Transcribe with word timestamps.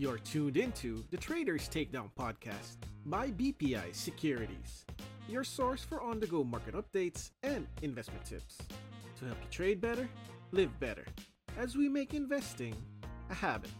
You're 0.00 0.18
tuned 0.18 0.56
into 0.56 1.02
the 1.10 1.16
Traders 1.16 1.68
Takedown 1.68 2.10
podcast 2.16 2.76
by 3.04 3.32
BPI 3.32 3.92
Securities, 3.92 4.86
your 5.28 5.42
source 5.42 5.82
for 5.82 6.00
on 6.00 6.20
the 6.20 6.26
go 6.28 6.44
market 6.44 6.76
updates 6.76 7.32
and 7.42 7.66
investment 7.82 8.24
tips 8.24 8.58
to 9.18 9.24
help 9.24 9.38
you 9.42 9.48
trade 9.50 9.80
better, 9.80 10.08
live 10.52 10.78
better, 10.78 11.04
as 11.58 11.74
we 11.74 11.88
make 11.88 12.14
investing 12.14 12.76
a 13.28 13.34
habit. 13.34 13.70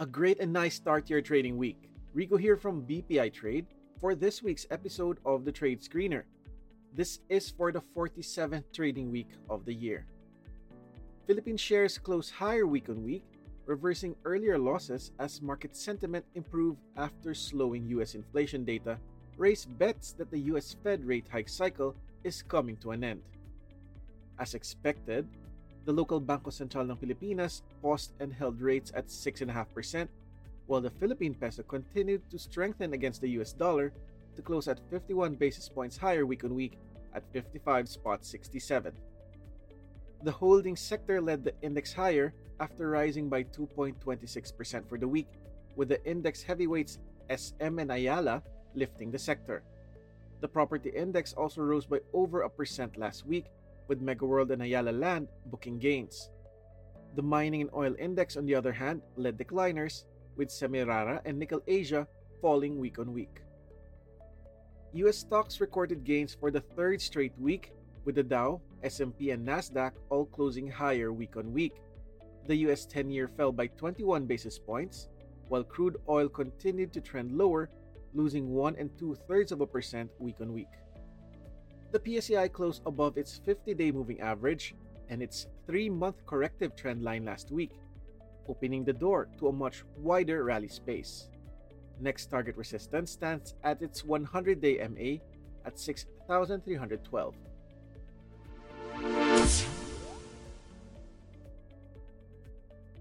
A 0.00 0.06
great 0.06 0.40
and 0.40 0.50
nice 0.50 0.76
start 0.76 1.04
to 1.08 1.12
your 1.12 1.20
trading 1.20 1.58
week. 1.58 1.90
Rico 2.14 2.38
here 2.38 2.56
from 2.56 2.86
BPI 2.86 3.34
Trade 3.34 3.66
for 4.00 4.14
this 4.14 4.42
week's 4.42 4.66
episode 4.70 5.18
of 5.26 5.44
the 5.44 5.52
Trade 5.52 5.82
Screener. 5.82 6.22
This 6.94 7.18
is 7.28 7.50
for 7.50 7.72
the 7.72 7.82
47th 7.82 8.70
trading 8.72 9.10
week 9.10 9.34
of 9.50 9.64
the 9.64 9.74
year. 9.74 10.06
Philippine 11.26 11.56
shares 11.56 11.98
close 11.98 12.30
higher 12.30 12.68
week 12.68 12.88
on 12.88 13.02
week, 13.02 13.26
reversing 13.66 14.14
earlier 14.24 14.56
losses 14.56 15.10
as 15.18 15.42
market 15.42 15.74
sentiment 15.74 16.24
improved 16.36 16.78
after 16.96 17.34
slowing 17.34 17.88
US 17.98 18.14
inflation 18.14 18.64
data 18.64 18.96
raised 19.36 19.76
bets 19.76 20.12
that 20.12 20.30
the 20.30 20.38
US 20.54 20.76
Fed 20.84 21.04
rate 21.04 21.26
hike 21.26 21.48
cycle 21.48 21.96
is 22.22 22.46
coming 22.46 22.76
to 22.76 22.92
an 22.92 23.02
end. 23.02 23.22
As 24.38 24.54
expected, 24.54 25.26
the 25.86 25.92
local 25.92 26.20
Banco 26.20 26.50
Central 26.50 26.88
ng 26.88 26.96
Pilipinas 26.96 27.66
paused 27.82 28.14
and 28.20 28.32
held 28.32 28.62
rates 28.62 28.92
at 28.94 29.08
6.5%, 29.10 30.06
while 30.68 30.80
the 30.80 30.94
Philippine 31.02 31.34
peso 31.34 31.64
continued 31.64 32.22
to 32.30 32.38
strengthen 32.38 32.94
against 32.94 33.20
the 33.20 33.34
US 33.42 33.52
dollar 33.52 33.90
to 34.36 34.42
close 34.42 34.68
at 34.68 34.80
51 34.90 35.34
basis 35.34 35.68
points 35.68 35.96
higher 35.96 36.26
week 36.26 36.44
on 36.44 36.54
week 36.54 36.78
at 37.14 37.22
55.67. 37.32 38.92
The 40.22 40.32
holding 40.32 40.76
sector 40.76 41.20
led 41.20 41.44
the 41.44 41.54
index 41.62 41.92
higher 41.92 42.32
after 42.60 42.88
rising 42.88 43.28
by 43.28 43.44
2.26% 43.44 44.88
for 44.88 44.98
the 44.98 45.08
week, 45.08 45.28
with 45.76 45.88
the 45.88 46.02
index 46.04 46.42
heavyweights 46.42 46.98
SM 47.28 47.78
and 47.78 47.92
Ayala 47.92 48.42
lifting 48.74 49.10
the 49.10 49.18
sector. 49.18 49.62
The 50.40 50.48
property 50.48 50.90
index 50.90 51.32
also 51.34 51.62
rose 51.62 51.86
by 51.86 52.00
over 52.12 52.42
a 52.42 52.50
percent 52.50 52.96
last 52.96 53.26
week, 53.26 53.46
with 53.88 54.00
Megaworld 54.00 54.50
and 54.50 54.62
Ayala 54.62 54.92
Land 54.92 55.28
booking 55.46 55.78
gains. 55.78 56.30
The 57.16 57.22
mining 57.22 57.60
and 57.62 57.70
oil 57.74 57.94
index, 57.98 58.36
on 58.36 58.46
the 58.46 58.54
other 58.54 58.72
hand, 58.72 59.02
led 59.16 59.38
decliners, 59.38 60.04
with 60.36 60.48
Semirara 60.48 61.20
and 61.24 61.38
Nickel 61.38 61.62
Asia 61.68 62.08
falling 62.40 62.78
week 62.78 62.98
on 62.98 63.12
week. 63.12 63.43
US 64.94 65.18
stocks 65.18 65.60
recorded 65.60 66.04
gains 66.04 66.36
for 66.38 66.52
the 66.52 66.60
third 66.60 67.00
straight 67.00 67.36
week, 67.36 67.72
with 68.04 68.14
the 68.14 68.22
Dow, 68.22 68.60
S&P, 68.84 69.30
and 69.30 69.44
Nasdaq 69.44 69.90
all 70.08 70.24
closing 70.24 70.70
higher 70.70 71.12
week 71.12 71.36
on 71.36 71.52
week. 71.52 71.82
The 72.46 72.54
US 72.68 72.86
10-year 72.86 73.26
fell 73.26 73.50
by 73.50 73.66
21 73.66 74.26
basis 74.26 74.56
points, 74.56 75.08
while 75.48 75.64
crude 75.64 75.96
oil 76.08 76.28
continued 76.28 76.92
to 76.92 77.00
trend 77.00 77.36
lower, 77.36 77.70
losing 78.12 78.50
1 78.50 78.76
and 78.78 78.96
2 78.96 79.16
thirds 79.26 79.50
of 79.50 79.62
a 79.62 79.66
percent 79.66 80.12
week 80.20 80.36
on 80.40 80.52
week. 80.52 80.70
The 81.90 81.98
PSEI 81.98 82.52
closed 82.52 82.82
above 82.86 83.18
its 83.18 83.40
50-day 83.44 83.90
moving 83.90 84.20
average 84.20 84.76
and 85.08 85.20
its 85.20 85.48
3-month 85.68 86.24
corrective 86.24 86.76
trend 86.76 87.02
line 87.02 87.24
last 87.24 87.50
week, 87.50 87.72
opening 88.48 88.84
the 88.84 88.92
door 88.92 89.28
to 89.38 89.48
a 89.48 89.52
much 89.52 89.82
wider 89.96 90.44
rally 90.44 90.68
space. 90.68 91.30
Next 92.04 92.26
target 92.26 92.58
resistance 92.58 93.12
stands 93.12 93.54
at 93.64 93.80
its 93.80 94.04
100 94.04 94.60
day 94.60 94.76
MA 94.92 95.24
at 95.64 95.80
6,312. 95.80 97.34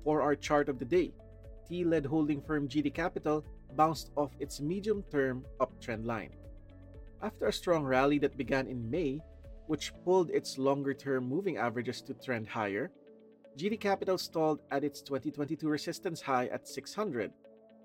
For 0.05 0.21
our 0.21 0.35
chart 0.37 0.69
of 0.69 0.79
the 0.79 0.85
day, 0.85 1.11
T 1.67 1.83
led 1.83 2.05
holding 2.05 2.39
firm 2.39 2.69
GT 2.69 2.93
Capital 2.93 3.43
bounced 3.75 4.11
off 4.15 4.31
its 4.39 4.61
medium 4.61 5.03
term 5.11 5.43
uptrend 5.59 6.05
line. 6.05 6.31
After 7.21 7.47
a 7.47 7.51
strong 7.51 7.83
rally 7.83 8.19
that 8.19 8.37
began 8.37 8.67
in 8.67 8.89
May, 8.89 9.19
which 9.67 9.91
pulled 10.05 10.29
its 10.29 10.57
longer 10.57 10.93
term 10.93 11.27
moving 11.27 11.57
averages 11.57 12.01
to 12.03 12.13
trend 12.13 12.47
higher, 12.47 12.89
GT 13.57 13.81
Capital 13.81 14.17
stalled 14.17 14.61
at 14.71 14.85
its 14.85 15.01
2022 15.01 15.67
resistance 15.67 16.21
high 16.21 16.47
at 16.47 16.69
600 16.69 17.33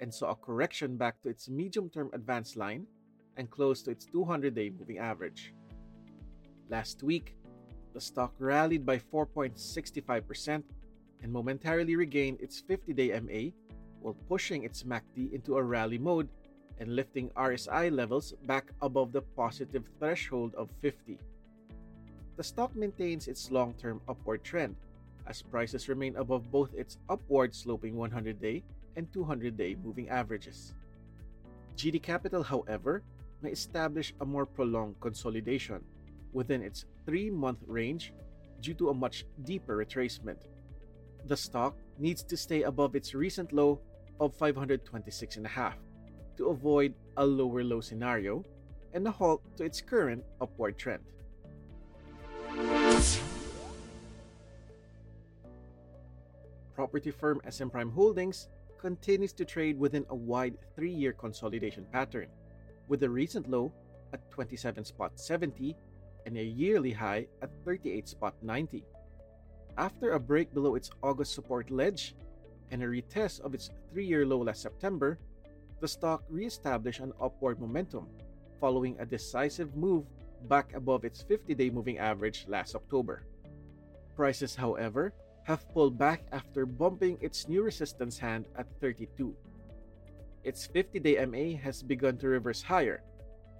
and 0.00 0.12
saw 0.12 0.31
a 0.31 0.36
correction 0.36 0.97
back 0.97 1.20
to 1.22 1.28
its 1.28 1.48
medium 1.48 1.88
term 1.88 2.10
advance 2.12 2.56
line 2.56 2.86
and 3.36 3.50
close 3.50 3.82
to 3.82 3.91
its 3.91 4.04
200 4.06 4.54
day 4.54 4.69
hmm. 4.69 4.78
moving 4.78 4.98
average. 4.98 5.54
Last 6.69 7.03
week, 7.03 7.36
the 7.94 8.00
stock 8.00 8.34
rallied 8.38 8.84
by 8.84 8.98
4.65% 8.98 10.62
and 11.22 11.32
momentarily 11.32 11.97
regained 11.97 12.41
its 12.41 12.60
50 12.60 12.92
day 12.92 13.19
MA 13.20 13.50
while 14.00 14.16
pushing 14.28 14.64
its 14.64 14.82
MACD 14.84 15.32
into 15.32 15.56
a 15.56 15.62
rally 15.62 15.98
mode 15.98 16.28
and 16.78 16.94
lifting 16.94 17.30
RSI 17.30 17.91
levels 17.91 18.34
back 18.47 18.70
above 18.82 19.12
the 19.12 19.22
positive 19.22 19.84
threshold 19.98 20.54
of 20.54 20.70
50. 20.80 21.19
The 22.36 22.44
stock 22.44 22.76
maintains 22.76 23.26
its 23.26 23.50
long 23.50 23.75
term 23.75 24.00
upward 24.09 24.44
trend 24.44 24.76
as 25.26 25.42
prices 25.42 25.88
remain 25.88 26.16
above 26.16 26.50
both 26.50 26.72
its 26.75 26.98
upward 27.09 27.54
sloping 27.54 27.97
100 27.97 28.41
day 28.41 28.62
and 28.97 29.12
200 29.12 29.56
day 29.56 29.76
moving 29.82 30.09
averages. 30.09 30.75
GT 31.76 32.03
Capital, 32.03 32.43
however, 32.43 33.03
may 33.43 33.50
establish 33.50 34.15
a 34.21 34.26
more 34.26 34.47
prolonged 34.47 34.99
consolidation 35.00 35.84
within 36.32 36.62
its 36.62 36.84
three 37.06 37.31
month 37.31 37.59
range 37.66 38.12
due 38.60 38.75
to 38.75 38.91
a 38.91 38.94
much 38.94 39.25
deeper 39.44 39.77
retracement. 39.77 40.38
The 41.27 41.37
stock 41.37 41.77
needs 41.98 42.22
to 42.25 42.37
stay 42.37 42.62
above 42.62 42.97
its 42.97 43.15
recent 43.15 43.53
low 43.53 43.81
of 44.21 44.37
526.5 44.37 45.75
to 46.37 46.48
avoid 46.48 46.94
a 47.16 47.25
lower 47.25 47.62
low 47.62 47.81
scenario 47.81 48.44
and 48.93 49.06
a 49.06 49.10
halt 49.10 49.43
to 49.56 49.65
its 49.65 49.81
current 49.81 50.25
upward 50.41 50.78
trend. 50.78 51.03
Property 56.75 57.10
firm 57.10 57.41
SM 57.48 57.69
Prime 57.69 57.91
Holdings 57.91 58.48
continues 58.78 59.33
to 59.34 59.44
trade 59.44 59.78
within 59.78 60.06
a 60.11 60.15
wide 60.15 60.56
three 60.75 60.93
year 60.93 61.12
consolidation 61.12 61.84
pattern, 61.93 62.28
with 62.89 63.03
a 63.03 63.11
recent 63.11 63.50
low 63.50 63.72
at 64.12 64.31
27 64.31 64.84
spot 64.84 65.19
70 65.19 65.77
and 66.27 66.37
a 66.37 66.43
yearly 66.43 66.93
high 66.93 67.27
at 67.43 67.50
38 67.65 68.09
spot 68.09 68.34
90. 68.43 68.84
After 69.77 70.12
a 70.12 70.21
break 70.21 70.53
below 70.55 70.75
its 70.75 70.91
August 71.03 71.34
support 71.34 71.71
ledge 71.71 72.15
and 72.71 72.83
a 72.83 72.87
retest 72.87 73.41
of 73.41 73.55
its 73.55 73.71
three 73.91 74.06
year 74.06 74.27
low 74.27 74.43
last 74.43 74.62
September, 74.62 75.19
the 75.81 75.89
stock 75.89 76.25
re-established 76.28 77.00
an 77.00 77.12
upward 77.21 77.60
momentum 77.60 78.09
following 78.60 78.97
a 78.99 79.06
decisive 79.06 79.77
move 79.77 80.05
back 80.49 80.75
above 80.75 81.05
its 81.05 81.22
50 81.22 81.55
day 81.55 81.71
moving 81.71 81.99
average 81.99 82.47
last 82.49 82.75
October. 82.75 83.25
Prices, 84.16 84.55
however, 84.55 85.12
have 85.48 85.64
pulled 85.72 85.97
back 85.97 86.20
after 86.32 86.66
bumping 86.66 87.16
its 87.22 87.48
new 87.48 87.62
resistance 87.62 88.19
hand 88.19 88.44
at 88.59 88.66
32. 88.82 89.34
Its 90.44 90.66
50 90.66 91.00
day 91.00 91.25
MA 91.25 91.56
has 91.56 91.82
begun 91.82 92.19
to 92.19 92.28
reverse 92.28 92.60
higher, 92.60 93.03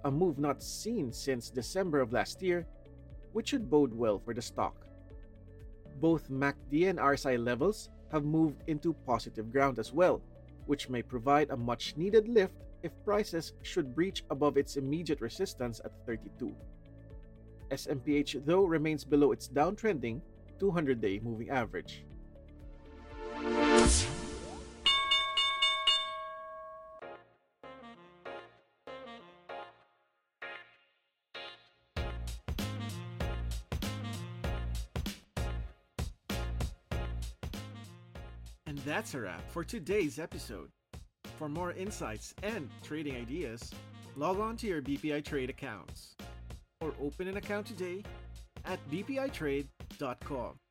a 0.05 0.11
move 0.11 0.37
not 0.37 0.61
seen 0.61 1.11
since 1.11 1.49
December 1.49 1.99
of 1.99 2.13
last 2.13 2.43
year, 2.43 2.67
which 3.33 3.49
should 3.49 3.71
bode 3.71 3.91
well 3.91 4.19
for 4.19 4.35
the 4.35 4.41
stock. 4.41 4.85
Both 5.99 6.29
MACD 6.29 6.89
and 6.89 6.99
RSI 6.99 7.43
levels 7.43 7.89
have 8.11 8.23
moved 8.23 8.61
into 8.67 8.93
positive 9.07 9.51
ground 9.51 9.79
as 9.79 9.91
well, 9.91 10.21
which 10.67 10.89
may 10.89 11.01
provide 11.01 11.49
a 11.49 11.57
much 11.57 11.97
needed 11.97 12.27
lift 12.29 12.53
if 12.83 12.91
prices 13.03 13.53
should 13.63 13.95
breach 13.95 14.23
above 14.29 14.57
its 14.57 14.77
immediate 14.77 15.21
resistance 15.21 15.81
at 15.83 15.91
32. 16.05 16.53
SMPH 17.71 18.45
though 18.45 18.65
remains 18.65 19.03
below 19.03 19.31
its 19.31 19.49
downtrending 19.49 20.21
200 20.59 20.99
day 20.99 21.19
moving 21.23 21.49
average. 21.49 22.03
And 38.67 38.77
that's 38.79 39.15
a 39.15 39.21
wrap 39.21 39.49
for 39.49 39.63
today's 39.63 40.19
episode. 40.19 40.69
For 41.37 41.49
more 41.49 41.71
insights 41.71 42.35
and 42.43 42.69
trading 42.83 43.15
ideas, 43.15 43.71
log 44.15 44.39
on 44.39 44.57
to 44.57 44.67
your 44.67 44.81
BPI 44.81 45.23
Trade 45.23 45.49
accounts 45.49 46.15
or 46.81 46.93
open 47.01 47.27
an 47.27 47.37
account 47.37 47.65
today 47.65 48.03
at 48.65 48.79
bpitrade.com. 49.99 50.68